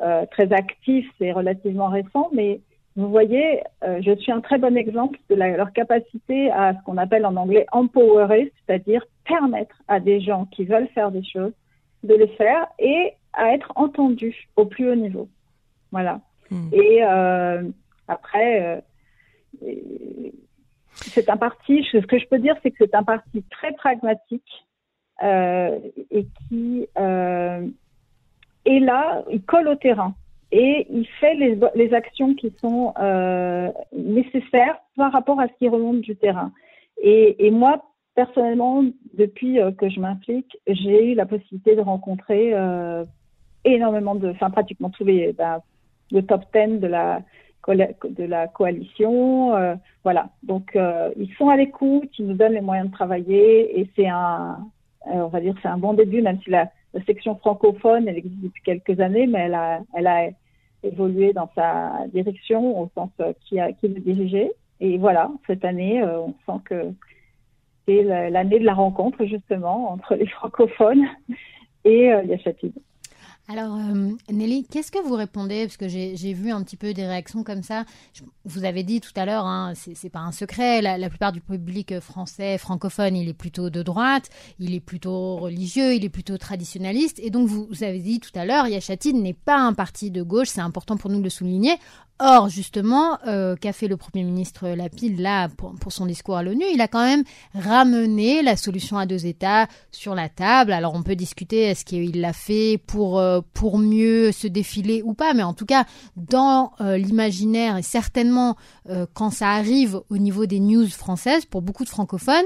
euh, 0.00 0.26
très 0.30 0.52
active, 0.52 1.06
c'est 1.18 1.32
relativement 1.32 1.88
récent, 1.88 2.28
mais 2.32 2.60
vous 2.96 3.08
voyez, 3.08 3.62
euh, 3.82 4.00
je 4.02 4.14
suis 4.16 4.32
un 4.32 4.40
très 4.40 4.58
bon 4.58 4.76
exemple 4.76 5.18
de 5.28 5.34
leur 5.34 5.72
capacité 5.72 6.50
à 6.50 6.74
ce 6.74 6.84
qu'on 6.84 6.96
appelle 6.96 7.26
en 7.26 7.36
anglais 7.36 7.66
empowerer, 7.72 8.52
c'est-à-dire 8.66 9.04
permettre 9.24 9.76
à 9.88 10.00
des 10.00 10.20
gens 10.20 10.46
qui 10.46 10.64
veulent 10.64 10.88
faire 10.88 11.10
des 11.10 11.24
choses 11.24 11.52
de 12.02 12.14
les 12.14 12.28
faire 12.28 12.66
et 12.78 13.14
à 13.32 13.52
être 13.54 13.72
entendus 13.76 14.48
au 14.56 14.66
plus 14.66 14.90
haut 14.90 14.94
niveau. 14.94 15.28
Voilà. 15.90 16.20
Mmh. 16.50 16.68
Et 16.72 17.02
euh, 17.02 17.62
après, 18.08 18.82
euh, 19.62 20.30
c'est 20.92 21.28
un 21.28 21.36
parti, 21.36 21.84
ce 21.90 21.98
que 21.98 22.18
je 22.18 22.26
peux 22.26 22.38
dire, 22.38 22.56
c'est 22.62 22.70
que 22.70 22.76
c'est 22.78 22.94
un 22.94 23.02
parti 23.02 23.42
très 23.50 23.72
pragmatique 23.72 24.66
euh, 25.22 25.78
et 26.10 26.26
qui 26.48 26.86
est 28.66 28.80
là, 28.80 29.24
il 29.30 29.42
colle 29.42 29.68
au 29.68 29.74
terrain 29.74 30.14
et 30.52 30.86
il 30.90 31.06
fait 31.20 31.34
les, 31.34 31.58
les 31.74 31.94
actions 31.94 32.34
qui 32.34 32.54
sont 32.60 32.92
nécessaires 33.92 34.78
par 34.96 35.12
rapport 35.12 35.40
à 35.40 35.48
ce 35.48 35.52
qui 35.58 35.68
remonte 35.68 36.00
du 36.00 36.16
terrain. 36.16 36.52
Et, 37.02 37.46
et 37.46 37.50
moi, 37.50 37.82
personnellement, 38.14 38.84
depuis 39.14 39.60
euh, 39.60 39.72
que 39.72 39.88
je 39.88 40.00
m'implique, 40.00 40.56
j'ai 40.66 41.12
eu 41.12 41.14
la 41.14 41.26
possibilité 41.26 41.76
de 41.76 41.80
rencontrer 41.80 42.50
euh, 42.54 43.04
énormément 43.64 44.14
de, 44.14 44.30
enfin 44.30 44.50
pratiquement 44.50 44.90
tous 44.90 45.04
les, 45.04 45.32
ben, 45.32 45.60
le 46.10 46.22
top 46.22 46.42
10 46.54 46.80
de 46.80 46.86
la 46.86 47.22
de 47.66 48.24
la 48.24 48.46
coalition, 48.46 49.56
euh, 49.56 49.74
voilà. 50.02 50.28
Donc 50.42 50.76
ils 51.16 51.32
sont 51.38 51.48
à 51.48 51.56
l'écoute, 51.56 52.10
ils 52.18 52.26
nous 52.26 52.34
donnent 52.34 52.52
les 52.52 52.60
moyens 52.60 52.90
de 52.90 52.92
travailler 52.92 53.80
et 53.80 53.90
c'est 53.96 54.06
un, 54.06 54.58
on 55.06 55.28
va 55.28 55.40
dire, 55.40 55.54
c'est 55.62 55.68
un 55.68 55.78
bon 55.78 55.94
début, 55.94 56.20
même 56.20 56.38
si 56.42 56.50
la, 56.50 56.68
la, 56.92 57.02
section 57.04 57.36
francophone 57.36 58.06
elle 58.06 58.18
existe 58.18 58.42
depuis 58.42 58.62
quelques 58.62 59.00
années, 59.00 59.26
mais 59.26 59.38
elle 59.46 59.54
a, 59.54 59.80
elle 59.94 60.06
a 60.06 60.28
évolué 60.82 61.32
dans 61.32 61.48
sa 61.54 62.06
direction 62.12 62.82
au 62.82 62.90
sens 62.94 63.08
qui 63.48 63.58
a 63.58 63.72
qui 63.72 63.88
le 63.88 63.98
dirigeait. 63.98 64.52
Et 64.80 64.98
voilà, 64.98 65.30
cette 65.46 65.64
année, 65.64 66.04
on 66.04 66.34
sent 66.44 66.60
que 66.66 66.92
c'est 67.86 68.02
l'année 68.02 68.58
de 68.58 68.64
la 68.64 68.74
rencontre 68.74 69.24
justement 69.24 69.92
entre 69.92 70.14
les 70.14 70.26
francophones 70.26 71.06
et 71.84 72.12
euh, 72.12 72.22
Yachatid. 72.24 72.72
Alors, 73.46 73.74
euh, 73.74 74.12
Nelly, 74.32 74.64
qu'est-ce 74.64 74.90
que 74.90 75.06
vous 75.06 75.14
répondez? 75.14 75.66
Parce 75.66 75.76
que 75.76 75.86
j'ai 75.86 76.32
vu 76.32 76.50
un 76.50 76.62
petit 76.62 76.78
peu 76.78 76.94
des 76.94 77.06
réactions 77.06 77.44
comme 77.44 77.62
ça. 77.62 77.84
vous 78.46 78.64
avez 78.64 78.82
dit 78.84 79.02
tout 79.02 79.12
à 79.16 79.26
l'heure, 79.26 79.44
hein, 79.44 79.74
c'est 79.74 80.08
pas 80.08 80.20
un 80.20 80.32
secret, 80.32 80.80
la, 80.80 81.08
plupart 81.10 81.30
du 81.30 81.42
public 81.42 82.00
français, 82.00 82.56
francophone, 82.56 83.14
il 83.14 83.28
est 83.28 83.34
plutôt 83.34 83.68
de 83.68 83.82
droite, 83.82 84.30
il 84.58 84.74
est 84.74 84.80
plutôt 84.80 85.36
religieux, 85.36 85.92
il 85.94 86.06
est 86.06 86.10
plutôt 86.10 86.38
traditionnaliste. 86.38 87.20
Et 87.22 87.28
donc, 87.28 87.46
vous, 87.46 87.66
vous 87.68 87.84
avez 87.84 87.98
dit 87.98 88.18
tout 88.18 88.30
à 88.34 88.46
l'heure, 88.46 88.66
Yachatine 88.66 89.22
n'est 89.22 89.34
pas 89.34 89.58
un 89.58 89.74
parti 89.74 90.10
de 90.10 90.22
gauche, 90.22 90.48
c'est 90.48 90.62
important 90.62 90.96
pour 90.96 91.10
nous 91.10 91.18
de 91.18 91.24
le 91.24 91.30
souligner. 91.30 91.74
Or, 92.20 92.48
justement, 92.48 93.18
euh, 93.26 93.56
qu'a 93.56 93.72
fait 93.72 93.88
le 93.88 93.96
Premier 93.96 94.22
ministre 94.22 94.68
Lapide 94.68 95.18
là 95.18 95.48
pour, 95.48 95.74
son 95.92 96.06
discours 96.06 96.36
à 96.36 96.44
l'ONU 96.44 96.64
Il 96.72 96.80
a 96.80 96.86
quand 96.86 97.04
même 97.04 97.24
ramené 97.54 98.40
la 98.40 98.56
solution 98.56 98.98
à 98.98 99.04
deux 99.04 99.26
États 99.26 99.66
sur 99.90 100.14
la 100.14 100.28
table. 100.28 100.72
Alors, 100.72 100.94
on 100.94 101.02
peut 101.02 101.16
discuter 101.16 101.62
est-ce 101.62 101.84
qu'il 101.84 102.20
l'a 102.20 102.32
fait 102.32 102.78
pour 102.86 103.18
euh, 103.18 103.40
mieux 103.74 104.30
se 104.30 104.46
défiler 104.46 105.02
ou 105.02 105.14
pas, 105.14 105.34
mais 105.34 105.42
en 105.42 105.54
tout 105.54 105.66
cas, 105.66 105.86
dans 106.16 106.72
euh, 106.80 106.96
l'imaginaire 106.96 107.76
et 107.78 107.82
certainement 107.82 108.56
quand 109.14 109.30
ça 109.30 109.48
arrive 109.48 110.02
au 110.10 110.18
niveau 110.18 110.44
des 110.44 110.60
news 110.60 110.86
françaises, 110.88 111.46
pour 111.46 111.62
beaucoup 111.62 111.84
de 111.84 111.88
francophones, 111.88 112.44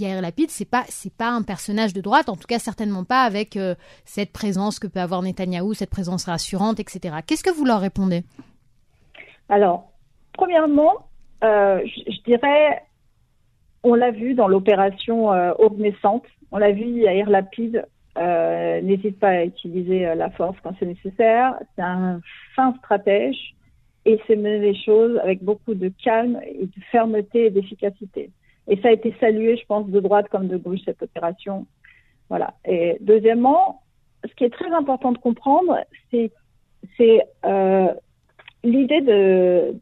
Yair 0.00 0.20
Lapide, 0.22 0.50
c'est 0.50 0.68
pas 0.68 0.84
c'est 0.88 1.12
pas 1.12 1.30
un 1.30 1.42
personnage 1.42 1.92
de 1.92 2.00
droite, 2.00 2.28
en 2.28 2.36
tout 2.36 2.46
cas 2.46 2.58
certainement 2.58 3.04
pas 3.04 3.22
avec 3.22 3.56
euh, 3.56 3.74
cette 4.04 4.32
présence 4.32 4.78
que 4.78 4.86
peut 4.86 5.00
avoir 5.00 5.22
Netanyahou, 5.22 5.74
cette 5.74 5.90
présence 5.90 6.24
rassurante, 6.26 6.80
etc. 6.80 7.16
Qu'est-ce 7.26 7.42
que 7.42 7.50
vous 7.50 7.64
leur 7.64 7.80
répondez? 7.80 8.22
Alors, 9.48 9.92
premièrement, 10.32 11.06
euh, 11.44 11.80
je, 11.84 12.22
dirais, 12.24 12.82
on 13.82 13.94
l'a 13.94 14.10
vu 14.10 14.34
dans 14.34 14.48
l'opération 14.48 15.32
euh, 15.32 15.52
on 16.52 16.58
l'a 16.58 16.72
vu 16.72 16.84
Yair 16.84 17.28
Lapide 17.28 17.86
euh, 18.18 18.80
n'hésite 18.80 19.18
pas 19.18 19.28
à 19.28 19.44
utiliser 19.44 20.14
la 20.14 20.30
force 20.30 20.56
quand 20.62 20.72
c'est 20.78 20.86
nécessaire. 20.86 21.54
C'est 21.74 21.82
un 21.82 22.20
fin 22.54 22.74
stratège 22.78 23.54
et 24.06 24.18
c'est 24.26 24.36
mener 24.36 24.60
les 24.60 24.74
choses 24.74 25.18
avec 25.18 25.42
beaucoup 25.42 25.74
de 25.74 25.92
calme 26.02 26.40
et 26.46 26.64
de 26.64 26.82
fermeté 26.90 27.46
et 27.46 27.50
d'efficacité. 27.50 28.30
Et 28.68 28.80
ça 28.80 28.88
a 28.88 28.92
été 28.92 29.14
salué, 29.20 29.56
je 29.56 29.66
pense, 29.66 29.88
de 29.88 30.00
droite 30.00 30.28
comme 30.28 30.48
de 30.48 30.56
gauche, 30.56 30.80
cette 30.84 31.02
opération. 31.02 31.66
Voilà. 32.28 32.54
Et 32.64 32.96
deuxièmement, 33.00 33.82
ce 34.24 34.34
qui 34.34 34.44
est 34.44 34.50
très 34.50 34.70
important 34.72 35.12
de 35.12 35.18
comprendre, 35.18 35.78
c'est 36.10 36.30
euh, 37.44 37.88
l'idée 38.64 39.00
de, 39.00 39.74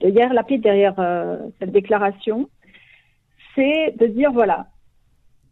de 0.00 0.08
hier 0.08 0.32
Lapide 0.32 0.62
derrière 0.62 0.94
euh, 0.98 1.38
cette 1.58 1.72
déclaration, 1.72 2.48
c'est 3.54 3.96
de 3.96 4.06
dire 4.06 4.32
voilà, 4.32 4.66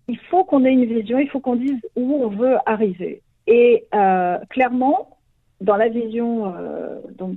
il 0.09 0.19
faut 0.19 0.45
qu'on 0.45 0.65
ait 0.65 0.73
une 0.73 0.85
vision, 0.85 1.19
il 1.19 1.29
faut 1.29 1.41
qu'on 1.41 1.57
dise 1.57 1.81
où 1.97 2.15
on 2.25 2.29
veut 2.29 2.57
arriver. 2.67 3.23
Et 3.47 3.87
euh, 3.95 4.39
clairement, 4.51 5.19
dans 5.61 5.77
la 5.77 5.89
vision 5.89 6.55
euh, 6.55 7.01
donc, 7.17 7.37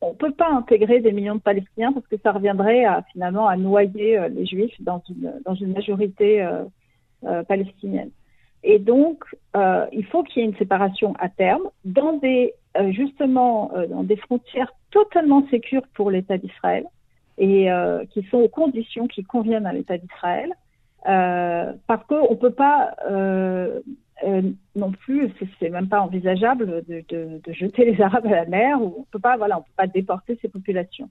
on 0.00 0.10
ne 0.10 0.14
peut 0.14 0.32
pas 0.32 0.50
intégrer 0.50 1.00
des 1.00 1.12
millions 1.12 1.36
de 1.36 1.40
Palestiniens 1.40 1.92
parce 1.92 2.06
que 2.06 2.16
ça 2.22 2.32
reviendrait 2.32 2.84
finalement 3.12 3.48
à 3.48 3.56
noyer 3.56 4.18
euh, 4.18 4.28
les 4.28 4.46
Juifs 4.46 4.80
dans 4.80 5.02
une, 5.08 5.72
majorité 5.72 6.42
euh, 6.42 6.64
euh, 7.24 7.42
palestinienne. 7.44 8.10
Et 8.62 8.78
donc, 8.78 9.24
il 9.92 10.06
faut 10.06 10.22
qu'il 10.22 10.40
y 10.40 10.44
ait 10.44 10.48
une 10.48 10.56
séparation 10.56 11.14
à 11.18 11.28
terme 11.28 11.64
dans 11.84 12.14
des, 12.14 12.54
frontières 14.22 14.72
totalement 14.90 15.46
sécures 15.48 15.86
pour 15.94 16.10
l'État 16.10 16.38
d'Israël 16.38 16.86
et 17.36 17.68
qui 18.10 18.22
sont 18.30 18.38
aux 18.38 18.48
conditions 18.48 19.06
qui 19.06 19.22
conviennent 19.22 19.66
à 19.66 19.74
l'État 19.74 19.98
d'Israël. 19.98 20.50
parce 21.04 22.06
qu'on 22.06 22.30
ne 22.30 22.36
peut 22.36 22.54
pas 22.54 22.94
non 24.22 24.92
plus, 24.92 25.30
c'est 25.58 25.70
même 25.70 25.88
pas 25.88 26.00
envisageable 26.00 26.84
de, 26.86 27.40
jeter 27.48 27.84
les 27.84 28.00
Arabes 28.00 28.26
à 28.26 28.30
la 28.30 28.44
mer. 28.46 28.80
Ou 28.80 28.94
on 28.98 29.02
peut 29.10 29.18
pas, 29.18 29.36
voilà, 29.36 29.58
on 29.58 29.62
peut 29.62 29.76
pas 29.76 29.86
déporter 29.86 30.38
ces 30.40 30.48
populations. 30.48 31.08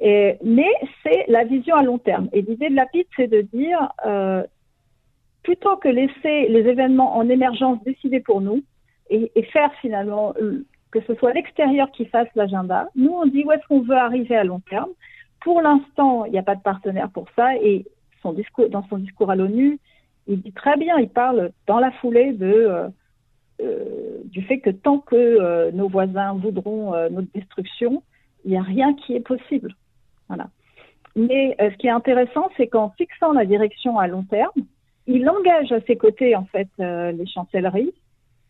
Mais 0.00 0.72
c'est 1.02 1.24
la 1.28 1.44
vision 1.44 1.76
à 1.76 1.82
long 1.82 1.98
terme. 1.98 2.28
Et 2.32 2.42
l'idée 2.42 2.70
de 2.70 2.74
Lapide, 2.74 3.06
c'est 3.16 3.28
de 3.28 3.42
dire, 3.42 3.92
euh, 4.06 4.42
plutôt 5.42 5.76
que 5.76 5.88
laisser 5.88 6.48
les 6.48 6.68
événements 6.68 7.16
en 7.16 7.28
émergence 7.28 7.82
décider 7.84 8.20
pour 8.20 8.40
nous 8.40 8.62
et, 9.10 9.30
faire 9.52 9.72
finalement 9.80 10.32
euh, 10.40 10.64
que 10.90 11.00
ce 11.02 11.14
soit 11.16 11.32
l'extérieur 11.32 11.90
qui 11.90 12.06
fasse 12.06 12.28
l'agenda, 12.34 12.88
nous 12.96 13.12
on 13.12 13.26
dit 13.26 13.44
où 13.44 13.52
est-ce 13.52 13.66
qu'on 13.66 13.82
veut 13.82 13.96
arriver 13.96 14.36
à 14.36 14.44
long 14.44 14.60
terme. 14.60 14.90
Pour 15.40 15.60
l'instant, 15.60 16.24
il 16.24 16.32
n'y 16.32 16.38
a 16.38 16.42
pas 16.42 16.54
de 16.54 16.62
partenaire 16.62 17.10
pour 17.10 17.26
ça 17.36 17.56
et 17.56 17.84
dans 18.22 18.86
son 18.88 18.98
discours 18.98 19.30
à 19.30 19.36
l'ONU, 19.36 19.80
il 20.26 20.40
dit 20.40 20.52
très 20.52 20.76
bien, 20.76 20.98
il 20.98 21.08
parle 21.08 21.50
dans 21.66 21.78
la 21.78 21.90
foulée 21.92 22.32
de, 22.32 22.46
euh, 22.46 22.88
euh, 23.60 24.18
du 24.24 24.42
fait 24.42 24.60
que 24.60 24.70
tant 24.70 24.98
que 24.98 25.16
euh, 25.16 25.70
nos 25.72 25.88
voisins 25.88 26.34
voudront 26.34 26.92
notre 27.10 27.32
destruction, 27.34 28.02
il 28.44 28.52
n'y 28.52 28.58
a 28.58 28.62
rien 28.62 28.94
qui 28.94 29.14
est 29.14 29.26
possible. 29.26 29.74
Voilà. 30.28 30.48
Mais 31.14 31.56
ce 31.60 31.76
qui 31.76 31.88
est 31.88 31.90
intéressant, 31.90 32.48
c'est 32.56 32.68
qu'en 32.68 32.90
fixant 32.90 33.32
la 33.32 33.44
direction 33.44 33.98
à 33.98 34.06
long 34.06 34.22
terme, 34.22 34.62
il 35.06 35.28
engage 35.28 35.70
à 35.72 35.80
ses 35.82 35.96
côtés 35.96 36.34
en 36.34 36.46
fait 36.46 36.68
les 36.78 37.26
chancelleries 37.26 37.92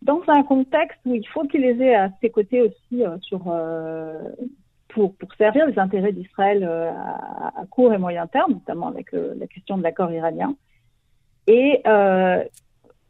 dans 0.03 0.23
un 0.29 0.43
contexte 0.45 0.99
où 1.05 1.15
il 1.15 1.27
faut 1.29 1.45
qu'il 1.45 1.63
les 1.63 1.83
ait 1.83 1.95
à 1.95 2.11
ses 2.21 2.31
côtés 2.31 2.63
aussi 2.63 3.03
pour, 4.89 5.15
servir 5.37 5.67
les 5.67 5.79
intérêts 5.79 6.13
d'Israël 6.13 6.63
à, 6.63 7.65
court 7.69 7.93
et 7.93 7.99
moyen 7.99 8.29
terme, 8.29 8.53
notamment 8.53 8.89
avec 8.89 9.11
la 9.13 9.47
question 9.49 9.77
de 9.77 9.83
l'accord 9.83 10.13
iranien. 10.13 10.55
Euh, 11.49 12.45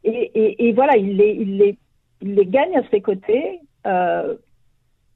et, 0.03 0.31
et, 0.33 0.67
et, 0.67 0.73
voilà, 0.73 0.97
il 0.97 1.17
les, 1.17 1.77
gagne 2.45 2.77
à 2.77 2.89
ses 2.89 3.01
côtés. 3.01 3.59
Euh, 3.85 4.35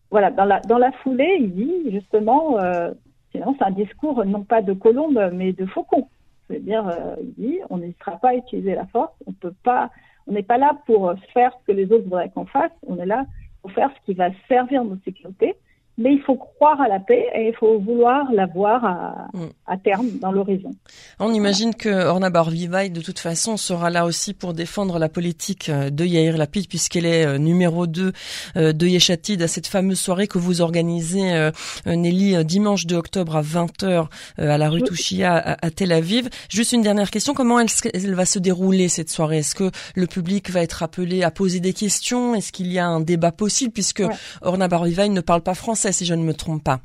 voilà, 0.09 0.31
dans 0.31 0.77
la, 0.77 0.91
foulée, 1.03 1.37
il 1.39 1.53
dit 1.53 1.91
justement, 1.91 2.59
euh, 2.59 2.91
sinon 3.31 3.55
c'est 3.57 3.65
un 3.65 3.71
discours 3.71 4.23
non 4.25 4.43
pas 4.43 4.61
de 4.61 4.73
colombe, 4.73 5.31
mais 5.33 5.51
de 5.53 5.65
faucon. 5.65 6.07
C'est-à-dire, 6.47 6.89
il 7.21 7.33
dit, 7.33 7.59
on 7.69 7.77
n'hésitera 7.77 8.17
pas 8.17 8.29
à 8.29 8.35
utiliser 8.35 8.73
la 8.73 8.85
force, 8.85 9.11
on 9.25 9.33
peut 9.33 9.53
pas, 9.63 9.89
on 10.27 10.31
n'est 10.31 10.43
pas 10.43 10.57
là 10.57 10.77
pour 10.85 11.13
faire 11.33 11.51
ce 11.59 11.65
que 11.65 11.75
les 11.75 11.91
autres 11.91 12.05
voudraient 12.05 12.29
qu'on 12.29 12.45
fasse, 12.45 12.71
on 12.87 12.97
est 12.99 13.05
là 13.05 13.25
pour 13.61 13.71
faire 13.73 13.91
ce 13.97 14.05
qui 14.05 14.13
va 14.13 14.29
servir 14.47 14.85
nos 14.85 14.97
sécurités 15.03 15.57
mais 15.97 16.13
il 16.13 16.21
faut 16.21 16.35
croire 16.35 16.79
à 16.79 16.87
la 16.87 16.99
paix 16.99 17.25
et 17.33 17.47
il 17.47 17.55
faut 17.55 17.79
vouloir 17.79 18.31
la 18.31 18.45
voir 18.45 18.85
à, 18.85 19.27
mm. 19.33 19.47
à 19.65 19.77
terme 19.77 20.09
dans 20.21 20.31
l'horizon. 20.31 20.71
On 21.19 21.33
imagine 21.33 21.73
que 21.73 21.89
Orna 21.89 22.29
Barvivaï, 22.29 22.91
de 22.91 23.01
toute 23.01 23.17
façon, 23.17 23.57
sera 23.57 23.89
là 23.89 24.05
aussi 24.05 24.35
pour 24.35 24.53
défendre 24.53 24.99
la 24.99 25.09
politique 25.09 25.69
euh, 25.69 25.89
de 25.89 26.05
Yair 26.05 26.37
Lapid, 26.37 26.67
puisqu'elle 26.67 27.05
est 27.05 27.25
euh, 27.25 27.37
numéro 27.39 27.87
2 27.87 28.11
euh, 28.57 28.73
de 28.73 28.87
Yeshatid 28.87 29.41
à 29.41 29.47
cette 29.47 29.65
fameuse 29.65 29.99
soirée 29.99 30.27
que 30.27 30.37
vous 30.37 30.61
organisez, 30.61 31.51
Nelly, 31.85 32.45
dimanche 32.45 32.85
2 32.85 32.95
octobre 32.95 33.35
à 33.35 33.41
20h 33.41 34.07
à 34.37 34.57
la 34.57 34.69
rue 34.69 34.81
Touchia 34.81 35.35
à, 35.35 35.71
Tel 35.71 35.91
Aviv. 35.91 36.29
Juste 36.49 36.73
une 36.73 36.81
dernière 36.81 37.09
question, 37.09 37.33
comment 37.33 37.59
elle, 37.59 37.67
elle 37.93 38.13
va 38.13 38.25
se 38.25 38.39
dérouler 38.39 38.87
cette 38.87 39.09
soirée? 39.09 39.39
Est-ce 39.39 39.55
que 39.55 39.71
le 39.95 40.07
public 40.07 40.49
va 40.51 40.61
être 40.61 40.83
appelé 40.83 41.23
à 41.23 41.31
poser 41.31 41.59
des 41.59 41.73
questions? 41.73 42.35
Est-ce 42.35 42.51
qu'il 42.51 42.71
y 42.71 42.79
a 42.79 42.87
un 42.87 42.99
débat 42.99 43.31
possible, 43.31 43.71
puisque 43.71 44.03
Orna 44.41 44.67
Barvivaï 44.67 45.09
ne 45.09 45.21
parle 45.21 45.41
pas 45.41 45.55
français 45.55 45.86
si 45.91 46.05
je 46.05 46.13
ne 46.13 46.23
me 46.23 46.33
trompe 46.33 46.63
pas. 46.63 46.79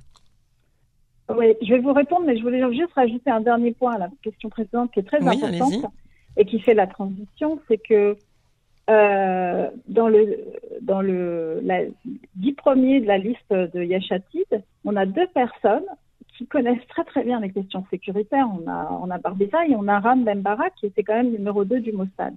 Oui, 1.37 1.55
je 1.63 1.73
vais 1.73 1.79
vous 1.79 1.93
répondre, 1.93 2.25
mais 2.27 2.37
je 2.37 2.43
voulais 2.43 2.61
juste 2.73 2.93
rajouter 2.95 3.31
un 3.31 3.41
dernier 3.41 3.73
point 3.73 3.95
à 3.95 3.99
la 3.99 4.09
question 4.23 4.49
précédente 4.49 4.93
qui 4.93 5.01
est 5.01 5.05
très 5.05 5.23
importante 5.27 5.93
et 6.37 6.45
qui 6.45 6.61
fait 6.61 6.75
la 6.75 6.87
transition, 6.87 7.61
c'est 7.69 7.79
que 7.79 8.17
euh, 8.91 9.71
dans 9.87 10.09
le 10.09 10.39
dans 10.81 11.01
le 11.01 11.61
la, 11.63 11.83
dix 12.35 12.53
premiers 12.53 13.01
de 13.01 13.07
la 13.07 13.19
liste 13.19 13.53
de 13.53 13.83
Yachatid, 13.83 14.63
on 14.85 14.97
a 14.97 15.07
deux 15.07 15.27
personnes 15.29 15.85
qui 16.37 16.47
connaissent 16.47 16.87
très 16.89 17.05
très 17.05 17.23
bien 17.23 17.41
les 17.41 17.51
questions 17.51 17.85
sécuritaires. 17.91 18.49
On 18.53 18.69
a 18.69 18.99
on 19.03 19.11
a 19.11 19.19
Barbiza 19.19 19.67
et 19.67 19.77
on 19.77 19.87
a 19.87 20.01
Ram 20.01 20.25
Bembara 20.25 20.71
qui 20.71 20.87
était 20.87 21.05
quand 21.05 21.15
même 21.15 21.31
numéro 21.31 21.65
2 21.65 21.81
du 21.81 21.93
Mossad. 21.93 22.35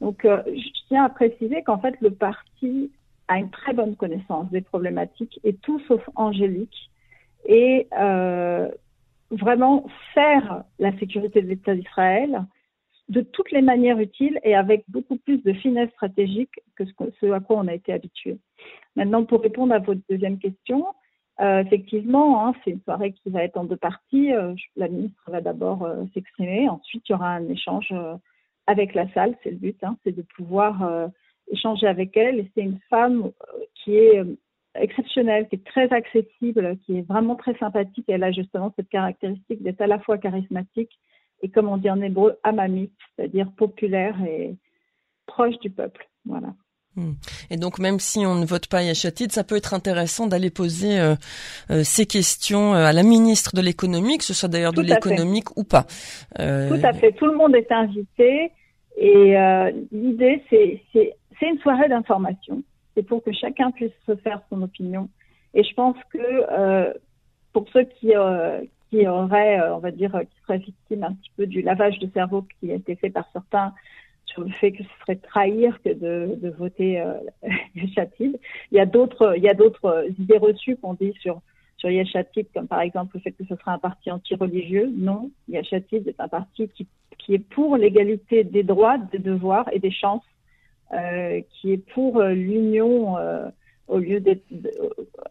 Donc 0.00 0.24
euh, 0.24 0.42
je 0.46 0.68
tiens 0.88 1.04
à 1.04 1.08
préciser 1.08 1.62
qu'en 1.62 1.78
fait 1.78 1.94
le 2.00 2.10
parti 2.10 2.90
a 3.28 3.38
une 3.38 3.50
très 3.50 3.74
bonne 3.74 3.94
connaissance 3.94 4.50
des 4.50 4.62
problématiques 4.62 5.38
et 5.44 5.54
tout 5.54 5.78
sauf 5.80 6.02
angélique 6.16 6.90
et 7.46 7.86
euh, 7.98 8.68
vraiment 9.30 9.86
faire 10.14 10.64
la 10.78 10.96
sécurité 10.98 11.42
de 11.42 11.48
l'État 11.48 11.74
d'Israël 11.74 12.44
de 13.08 13.22
toutes 13.22 13.50
les 13.52 13.62
manières 13.62 13.98
utiles 13.98 14.38
et 14.42 14.54
avec 14.54 14.84
beaucoup 14.88 15.16
plus 15.16 15.42
de 15.42 15.52
finesse 15.52 15.90
stratégique 15.92 16.60
que 16.76 16.84
ce, 16.84 17.32
à 17.32 17.40
quoi 17.40 17.56
on 17.56 17.68
a 17.68 17.74
été 17.74 17.92
habitué. 17.92 18.38
Maintenant, 18.96 19.24
pour 19.24 19.40
répondre 19.40 19.72
à 19.72 19.78
votre 19.78 20.00
deuxième 20.10 20.38
question, 20.38 20.86
euh, 21.40 21.60
effectivement, 21.60 22.46
hein, 22.46 22.52
c'est 22.64 22.72
une 22.72 22.82
soirée 22.82 23.12
qui 23.12 23.30
va 23.30 23.44
être 23.44 23.56
en 23.56 23.64
deux 23.64 23.76
parties. 23.76 24.32
Euh, 24.32 24.54
la 24.76 24.88
ministre 24.88 25.22
va 25.30 25.40
d'abord 25.40 25.88
s'exprimer, 26.12 26.68
ensuite 26.68 27.08
il 27.08 27.12
y 27.12 27.14
aura 27.14 27.30
un 27.30 27.48
échange 27.48 27.94
avec 28.66 28.94
la 28.94 29.10
salle, 29.12 29.34
c'est 29.42 29.52
le 29.52 29.56
but, 29.56 29.82
hein, 29.82 29.96
c'est 30.04 30.14
de 30.14 30.22
pouvoir 30.36 31.08
échanger 31.50 31.86
avec 31.86 32.16
elle. 32.16 32.40
Et 32.40 32.50
c'est 32.54 32.62
une 32.62 32.80
femme 32.90 33.24
euh, 33.26 33.64
qui 33.74 33.96
est 33.96 34.18
euh, 34.18 34.36
exceptionnelle, 34.74 35.48
qui 35.48 35.56
est 35.56 35.66
très 35.66 35.92
accessible, 35.92 36.78
qui 36.84 36.98
est 36.98 37.08
vraiment 37.08 37.36
très 37.36 37.56
sympathique. 37.58 38.04
Elle 38.08 38.24
a 38.24 38.32
justement 38.32 38.72
cette 38.76 38.88
caractéristique 38.88 39.62
d'être 39.62 39.80
à 39.80 39.86
la 39.86 39.98
fois 39.98 40.18
charismatique 40.18 40.92
et, 41.42 41.48
comme 41.48 41.68
on 41.68 41.76
dit 41.76 41.90
en 41.90 42.00
hébreu, 42.02 42.38
amamite, 42.42 42.92
c'est-à-dire 43.16 43.50
populaire 43.56 44.16
et 44.24 44.56
proche 45.26 45.58
du 45.60 45.70
peuple. 45.70 46.08
Voilà. 46.24 46.48
Hmm. 46.96 47.12
Et 47.50 47.56
donc 47.56 47.78
même 47.78 48.00
si 48.00 48.26
on 48.26 48.34
ne 48.34 48.44
vote 48.44 48.66
pas 48.66 48.82
Yachatid, 48.82 49.30
ça 49.30 49.44
peut 49.44 49.56
être 49.56 49.72
intéressant 49.72 50.26
d'aller 50.26 50.50
poser 50.50 50.98
euh, 50.98 51.14
euh, 51.70 51.82
ces 51.84 52.06
questions 52.06 52.72
à 52.72 52.92
la 52.92 53.02
ministre 53.02 53.54
de 53.54 53.60
l'économie, 53.60 54.18
que 54.18 54.24
ce 54.24 54.34
soit 54.34 54.48
d'ailleurs 54.48 54.72
de 54.72 54.82
l'économique 54.82 55.56
ou 55.56 55.64
pas. 55.64 55.86
Tout 56.36 56.80
à 56.82 56.92
fait. 56.92 57.12
Tout 57.12 57.26
le 57.26 57.36
monde 57.36 57.54
est 57.54 57.70
invité 57.70 58.50
et 58.96 59.36
l'idée 59.92 60.42
c'est 60.50 61.14
c'est 61.38 61.48
une 61.48 61.58
soirée 61.58 61.88
d'information. 61.88 62.62
C'est 62.94 63.02
pour 63.02 63.22
que 63.22 63.32
chacun 63.32 63.70
puisse 63.70 63.92
se 64.06 64.16
faire 64.16 64.42
son 64.50 64.62
opinion. 64.62 65.08
Et 65.54 65.62
je 65.62 65.74
pense 65.74 65.96
que 66.12 66.98
pour 67.52 67.68
ceux 67.72 67.84
qui 67.84 68.12
qui 68.90 69.06
auraient, 69.06 69.60
on 69.70 69.78
va 69.78 69.90
dire, 69.90 70.10
qui 70.12 70.40
seraient 70.42 70.58
victimes 70.58 71.04
un 71.04 71.12
petit 71.12 71.30
peu 71.36 71.46
du 71.46 71.60
lavage 71.62 71.98
de 71.98 72.08
cerveau 72.12 72.46
qui 72.58 72.72
a 72.72 72.74
été 72.74 72.96
fait 72.96 73.10
par 73.10 73.28
certains 73.32 73.74
sur 74.28 74.42
le 74.42 74.50
fait 74.50 74.72
que 74.72 74.82
ce 74.82 74.88
serait 75.00 75.16
trahir 75.16 75.78
que 75.82 75.92
de, 75.92 76.50
voter 76.50 77.00
euh, 77.00 77.14
Yeshatid. 77.74 78.38
Il 78.70 78.76
y 78.76 78.80
a 78.80 78.86
d'autres, 78.86 79.26
a 79.26 80.04
idées 80.18 80.38
reçues 80.38 80.76
qu'on 80.76 80.94
dit 80.94 81.14
sur 81.20 81.40
sur 81.76 81.90
Yeshatid, 81.90 82.48
comme 82.52 82.66
par 82.66 82.80
exemple 82.80 83.12
le 83.14 83.20
fait 83.20 83.30
que 83.30 83.44
ce 83.44 83.54
serait 83.54 83.70
un 83.70 83.78
parti 83.78 84.10
anti-religieux. 84.10 84.90
Non, 84.96 85.30
Yeshatid 85.48 86.08
est 86.08 86.20
un 86.20 86.26
parti 86.26 86.68
qui, 86.68 86.88
est 87.34 87.38
pour 87.38 87.76
l'égalité 87.76 88.42
des 88.42 88.64
droits, 88.64 88.98
des 88.98 89.18
devoirs 89.18 89.68
et 89.70 89.78
des 89.78 89.92
chances, 89.92 90.24
euh, 90.24 90.37
qui 91.50 91.72
est 91.72 91.92
pour 91.92 92.18
euh, 92.18 92.32
l'union 92.32 93.18
euh, 93.18 93.48
au 93.88 93.98
lieu 93.98 94.20
d'être, 94.20 94.44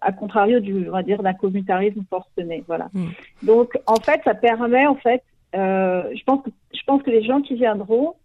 à 0.02 0.12
contrario 0.12 0.60
du, 0.60 0.88
on 0.88 0.92
va 0.92 1.04
dire, 1.04 1.22
d'un 1.22 1.34
communautarisme 1.34 2.04
forcené. 2.10 2.64
Voilà. 2.68 2.90
Mm. 2.94 3.08
Donc, 3.44 3.78
en 3.86 3.98
fait, 3.98 4.22
ça 4.24 4.34
permet, 4.34 4.88
en 4.88 4.96
fait, 4.96 5.24
euh, 5.56 6.04
je 6.16 6.24
pense 6.24 6.44
que 6.44 6.50
je 6.74 6.84
pense 6.86 7.02
que 7.04 7.10
les 7.10 7.24
gens 7.24 7.42
qui 7.42 7.56
viendront 7.56 8.16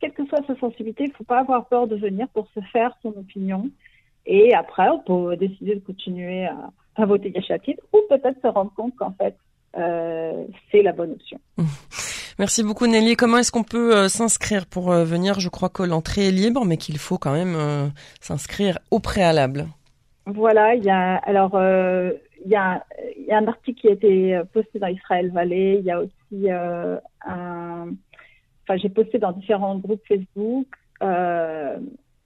quelle 0.00 0.12
que 0.12 0.24
soit 0.26 0.46
sa 0.46 0.56
sensibilité, 0.56 1.04
il 1.04 1.10
ne 1.10 1.14
faut 1.14 1.24
pas 1.24 1.40
avoir 1.40 1.66
peur 1.66 1.86
de 1.86 1.96
venir 1.96 2.28
pour 2.28 2.48
se 2.54 2.60
faire 2.72 2.96
son 3.02 3.08
opinion. 3.10 3.68
Et 4.26 4.54
après, 4.54 4.88
on 4.90 5.00
peut 5.00 5.36
décider 5.36 5.74
de 5.74 5.80
continuer 5.80 6.46
à, 6.46 6.70
à 6.96 7.06
voter 7.06 7.30
Yachatid 7.30 7.80
ou 7.92 8.00
peut-être 8.08 8.40
se 8.40 8.46
rendre 8.46 8.72
compte 8.74 8.94
qu'en 8.96 9.12
fait, 9.12 9.36
euh, 9.76 10.44
c'est 10.70 10.82
la 10.82 10.92
bonne 10.92 11.12
option. 11.12 11.40
Merci 12.38 12.62
beaucoup 12.62 12.86
Nelly. 12.86 13.16
Comment 13.16 13.38
est-ce 13.38 13.50
qu'on 13.50 13.64
peut 13.64 13.96
euh, 13.96 14.08
s'inscrire 14.08 14.66
pour 14.66 14.92
euh, 14.92 15.04
venir? 15.04 15.40
Je 15.40 15.48
crois 15.48 15.68
que 15.68 15.82
l'entrée 15.82 16.28
est 16.28 16.30
libre, 16.30 16.64
mais 16.64 16.76
qu'il 16.76 16.96
faut 16.98 17.18
quand 17.18 17.32
même 17.32 17.56
euh, 17.56 17.88
s'inscrire 18.20 18.78
au 18.92 19.00
préalable. 19.00 19.66
Voilà, 20.26 20.76
il 20.76 20.84
y 20.84 20.90
a 20.90 21.16
alors 21.16 21.58
il 22.44 22.50
y 22.50 22.54
a, 22.54 22.84
un 23.32 23.48
article 23.48 23.80
qui 23.80 23.88
a 23.88 23.92
été 23.92 24.40
posté 24.52 24.78
dans 24.78 24.86
Israël 24.86 25.32
Valley. 25.32 25.78
Il 25.80 25.84
y 25.84 25.90
a 25.90 26.00
aussi 26.00 26.50
un 26.50 27.88
enfin, 28.62 28.76
j'ai 28.76 28.90
posté 28.90 29.18
dans 29.18 29.32
différents 29.32 29.76
groupes 29.78 30.02
Facebook. 30.06 30.66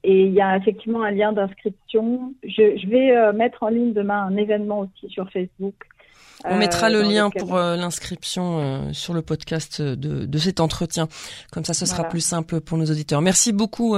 Et 0.04 0.24
il 0.24 0.32
y 0.32 0.40
a 0.40 0.56
effectivement 0.56 1.04
un 1.04 1.12
lien 1.12 1.32
d'inscription. 1.32 2.34
Je, 2.42 2.76
je 2.76 2.88
vais 2.88 3.32
mettre 3.32 3.62
en 3.62 3.68
ligne 3.68 3.92
demain 3.92 4.24
un 4.24 4.36
événement 4.36 4.80
aussi 4.80 5.08
sur 5.08 5.30
Facebook 5.30 5.76
on 6.44 6.56
mettra 6.56 6.90
le 6.90 6.98
euh, 6.98 7.08
lien 7.08 7.30
pour 7.30 7.56
euh, 7.56 7.76
l'inscription 7.76 8.58
euh, 8.58 8.92
sur 8.92 9.14
le 9.14 9.22
podcast 9.22 9.80
de, 9.80 10.26
de, 10.26 10.38
cet 10.38 10.60
entretien. 10.60 11.08
Comme 11.52 11.64
ça, 11.64 11.74
ce 11.74 11.86
sera 11.86 12.04
plus 12.04 12.20
simple 12.20 12.60
pour 12.60 12.78
nos 12.78 12.86
auditeurs. 12.86 13.20
Merci 13.22 13.52
beaucoup 13.52 13.96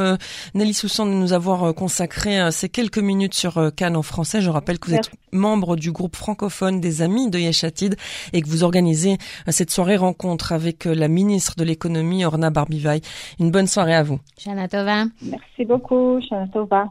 Nelly 0.55 0.75
Soussan 0.75 1.07
de 1.07 1.13
nous 1.13 1.33
avoir 1.33 1.75
consacré 1.75 2.51
ces 2.53 2.69
quelques 2.69 2.99
minutes 2.99 3.35
sur 3.35 3.73
Cannes 3.75 3.97
en 3.97 4.03
français. 4.03 4.41
Je 4.41 4.51
rappelle 4.51 4.79
que 4.79 4.89
vous 4.89 4.97
êtes 4.97 5.11
membre 5.33 5.77
du 5.77 5.93
groupe 5.93 6.17
francophone 6.17 6.81
des 6.81 7.03
Amis 7.03 7.31
de 7.31 7.39
Yeshatid 7.39 7.97
et 8.33 8.43
que 8.43 8.49
vous 8.49 8.65
organisez 8.65 9.19
cette 9.49 9.71
soirée 9.71 9.97
rencontre 9.97 10.53
avec 10.53 10.85
la 10.85 11.09
ministre 11.09 11.55
de 11.57 11.65
l'économie 11.65 12.25
Orna 12.25 12.51
Barbivaille. 12.51 13.01
Une 13.41 13.51
bonne 13.51 13.67
soirée 13.67 13.95
à 13.95 14.03
vous. 14.03 14.21
Shana 14.39 14.69
Tova. 14.69 15.05
Merci 15.23 15.65
beaucoup, 15.65 16.21
Shana 16.29 16.49
Tova. 16.49 16.91